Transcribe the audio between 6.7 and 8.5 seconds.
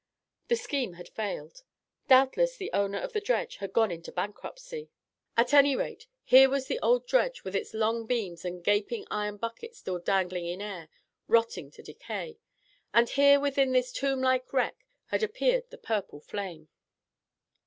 old dredge with its long beams